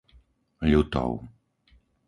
Ľutov 0.71 1.13